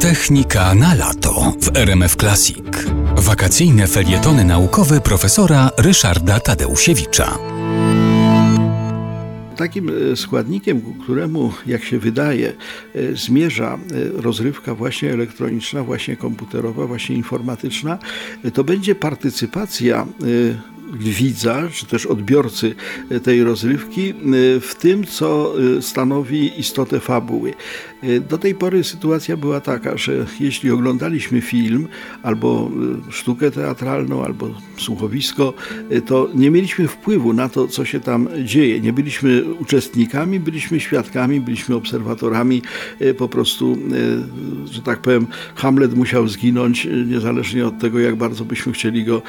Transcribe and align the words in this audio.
Technika 0.00 0.74
na 0.74 0.94
lato 0.94 1.52
w 1.60 1.76
RMF 1.76 2.16
Classic. 2.16 2.64
Wakacyjne 3.16 3.86
felietony 3.86 4.44
naukowe 4.44 5.00
profesora 5.00 5.70
Ryszarda 5.78 6.40
Tadeusiewicza. 6.40 7.38
Takim 9.56 9.90
e, 10.12 10.16
składnikiem, 10.16 10.82
któremu, 11.02 11.52
jak 11.66 11.84
się 11.84 11.98
wydaje, 11.98 12.52
e, 12.94 13.16
zmierza 13.16 13.78
e, 14.18 14.22
rozrywka 14.22 14.74
właśnie 14.74 15.12
elektroniczna, 15.12 15.82
właśnie 15.82 16.16
komputerowa, 16.16 16.86
właśnie 16.86 17.16
informatyczna, 17.16 17.98
to 18.54 18.64
będzie 18.64 18.94
partycypacja 18.94 20.06
widza, 20.92 21.68
czy 21.72 21.86
też 21.86 22.06
odbiorcy 22.06 22.74
tej 23.22 23.44
rozrywki 23.44 24.14
w 24.60 24.74
tym, 24.78 25.04
co 25.04 25.54
stanowi 25.80 26.60
istotę 26.60 27.00
fabuły. 27.00 27.54
Do 28.28 28.38
tej 28.38 28.54
pory 28.54 28.84
sytuacja 28.84 29.36
była 29.36 29.60
taka, 29.60 29.96
że 29.96 30.26
jeśli 30.40 30.70
oglądaliśmy 30.70 31.40
film 31.40 31.88
albo 32.22 32.70
sztukę 33.10 33.50
teatralną, 33.50 34.24
albo 34.24 34.50
słuchowisko, 34.76 35.54
to 36.06 36.28
nie 36.34 36.50
mieliśmy 36.50 36.88
wpływu 36.88 37.32
na 37.32 37.48
to, 37.48 37.68
co 37.68 37.84
się 37.84 38.00
tam 38.00 38.28
dzieje. 38.44 38.80
Nie 38.80 38.92
byliśmy 38.92 39.44
uczestnikami, 39.54 40.40
byliśmy 40.40 40.80
świadkami, 40.80 41.40
byliśmy 41.40 41.74
obserwatorami. 41.74 42.62
Po 43.18 43.28
prostu, 43.28 43.78
że 44.70 44.82
tak 44.82 44.98
powiem, 44.98 45.26
Hamlet 45.54 45.94
musiał 45.94 46.28
zginąć, 46.28 46.88
niezależnie 47.06 47.66
od 47.66 47.78
tego, 47.78 47.98
jak 47.98 48.16
bardzo 48.16 48.44
byśmy 48.44 48.72
chcieli 48.72 49.04
go 49.04 49.22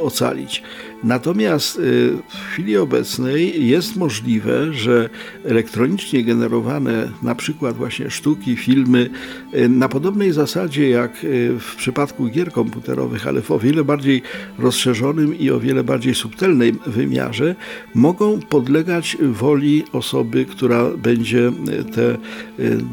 ocalić. 0.00 0.62
Natomiast 1.04 1.78
y, 1.78 1.80
w 2.28 2.34
chwili 2.34 2.76
obecnej 2.76 3.68
jest 3.68 3.96
możliwe, 3.96 4.72
że 4.72 5.10
elektronicznie 5.44 6.24
generowane 6.24 7.10
na 7.22 7.34
przykład 7.34 7.76
właśnie 7.76 8.10
sztuki, 8.10 8.56
filmy 8.56 9.10
y, 9.54 9.68
na 9.68 9.88
podobnej 9.88 10.32
zasadzie 10.32 10.88
jak 10.88 11.24
y, 11.24 11.58
w 11.60 11.76
przypadku 11.76 12.26
gier 12.26 12.52
komputerowych, 12.52 13.26
ale 13.26 13.42
w 13.42 13.50
o 13.50 13.58
wiele 13.58 13.84
bardziej 13.84 14.22
rozszerzonym 14.58 15.38
i 15.38 15.50
o 15.50 15.60
wiele 15.60 15.84
bardziej 15.84 16.14
subtelnym 16.14 16.78
wymiarze 16.86 17.54
mogą 17.94 18.40
podlegać 18.40 19.16
woli 19.20 19.84
osoby, 19.92 20.44
która 20.44 20.90
będzie 20.90 21.52
te 21.94 22.18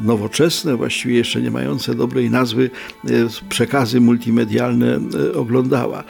nowoczesne, 0.04 0.76
właściwie 0.76 1.14
jeszcze 1.14 1.42
nie 1.42 1.50
mające 1.50 1.94
dobrej 1.94 2.30
nazwy, 2.30 2.70
przekazy 3.48 4.00
multimedialne 4.00 5.00
oglądała. 5.34 6.04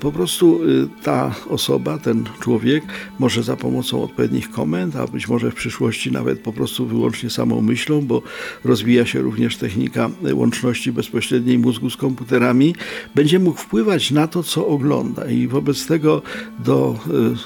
Po 0.00 0.12
prostu 0.12 0.60
ta 1.02 1.34
osoba, 1.46 1.98
ten 1.98 2.24
człowiek 2.40 2.84
może 3.18 3.42
za 3.42 3.56
pomocą 3.56 4.02
odpowiednich 4.02 4.50
komend, 4.50 4.96
a 4.96 5.06
być 5.06 5.28
może 5.28 5.50
w 5.50 5.54
przyszłości 5.54 6.12
nawet 6.12 6.40
po 6.40 6.52
prostu 6.52 6.86
wyłącznie 6.86 7.30
samą 7.30 7.60
myślą, 7.60 8.00
bo 8.00 8.22
rozwija 8.64 9.06
się 9.06 9.20
również 9.20 9.56
technika 9.56 10.10
łączności 10.32 10.92
bezpośredniej 10.92 11.58
mózgu 11.58 11.90
z 11.90 11.96
komputerami, 11.96 12.74
będzie 13.14 13.38
mógł 13.38 13.58
wpływać 13.58 14.10
na 14.10 14.26
to, 14.26 14.42
co 14.42 14.66
ogląda. 14.66 15.26
I 15.30 15.46
wobec 15.48 15.86
tego 15.86 16.22
do 16.64 16.98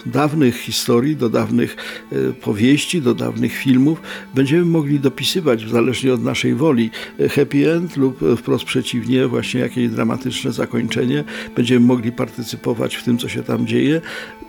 y, 0.06 0.10
dawnych 0.10 0.60
historii, 0.60 1.16
do 1.16 1.28
dawnych 1.28 1.76
y, 2.12 2.32
powieści, 2.32 3.02
do 3.02 3.14
dawnych 3.14 3.52
filmów 3.52 4.00
będziemy 4.34 4.64
mogli 4.64 5.00
dopisywać, 5.00 5.68
zależnie 5.70 6.14
od 6.14 6.22
naszej 6.22 6.54
woli, 6.54 6.90
happy 7.30 7.72
end 7.72 7.96
lub 7.96 8.20
wprost 8.36 8.64
przeciwnie, 8.64 9.26
właśnie 9.26 9.60
jakieś 9.60 9.88
dramatyczne 9.88 10.52
zakończenie. 10.52 11.24
Będziemy 11.56 11.86
mogli 11.86 12.12
partycypować 12.12 12.96
w 12.96 13.04
tym, 13.04 13.18
co 13.18 13.28
się 13.28 13.42
tam 13.42 13.66
dzieje 13.66 13.87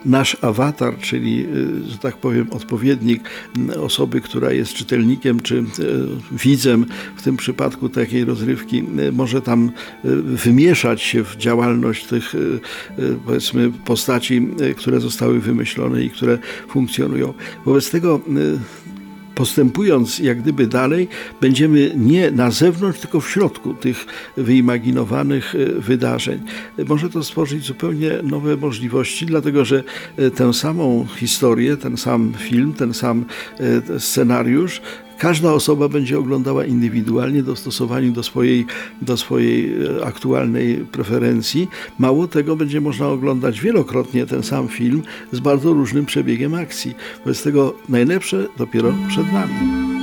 nasz 0.05 0.37
awatar, 0.41 0.97
czyli, 0.97 1.45
y, 1.85 1.89
że 1.91 1.97
tak 1.97 2.17
powiem, 2.17 2.47
odpowiednik 2.51 3.21
osoby, 3.79 4.21
która 4.21 4.51
jest 4.51 4.73
czytelnikiem 4.73 5.39
czy 5.39 5.55
y, 5.55 5.63
widzem 6.31 6.85
w 7.15 7.21
tym 7.21 7.37
przypadku 7.37 7.89
takiej 7.89 8.25
rozrywki, 8.25 8.83
y, 8.99 9.11
może 9.11 9.41
tam 9.41 9.71
wymieszać 10.23 11.01
się 11.01 11.23
w 11.23 11.35
działalność 11.37 12.05
tych, 12.05 12.33
powiedzmy, 13.25 13.71
postaci, 13.85 14.47
które 14.77 14.99
zostały 14.99 15.39
wymyślone 15.39 16.03
i 16.03 16.09
które 16.09 16.37
funkcjonują. 16.67 17.33
Wobec 17.65 17.91
tego 17.91 18.21
postępując 19.39 20.20
jak 20.20 20.42
gdyby 20.42 20.67
dalej, 20.67 21.08
będziemy 21.42 21.92
nie 21.95 22.32
na 22.32 22.52
zewnątrz, 22.52 23.00
tylko 23.00 23.22
w 23.22 23.30
środku 23.30 23.73
tych 23.73 24.05
wyimaginowanych 24.38 25.55
e, 25.55 25.80
wydarzeń. 25.80 26.39
Może 26.88 27.10
to 27.10 27.23
stworzyć 27.23 27.66
zupełnie 27.66 28.11
nowe 28.23 28.58
możliwości, 28.58 29.26
dlatego 29.26 29.66
że 29.66 29.83
e, 30.17 30.32
tę 30.32 30.54
samą 30.54 31.08
historię, 31.16 31.77
ten 31.77 31.98
sam 31.98 32.33
film, 32.38 32.73
ten 32.73 32.94
sam 32.94 33.26
e, 33.94 34.00
scenariusz 34.00 34.82
Każda 35.19 35.53
osoba 35.53 35.89
będzie 35.89 36.19
oglądała 36.19 36.65
indywidualnie, 36.65 37.43
dostosowaniu 37.43 38.11
do 38.11 38.23
swojej, 38.23 38.65
do 39.02 39.17
swojej 39.17 39.73
e, 39.73 40.05
aktualnej 40.05 40.85
preferencji. 40.91 41.67
Mało 41.99 42.27
tego, 42.27 42.55
będzie 42.55 42.81
można 42.81 43.07
oglądać 43.07 43.61
wielokrotnie 43.61 44.25
ten 44.25 44.43
sam 44.43 44.67
film 44.67 45.03
z 45.31 45.39
bardzo 45.39 45.73
różnym 45.73 46.05
przebiegiem 46.05 46.53
akcji. 46.53 46.95
Wobec 47.19 47.43
tego 47.43 47.73
najlepsze 47.89 48.47
dopiero 48.58 48.93
przed 49.09 49.33
nami. 49.33 49.98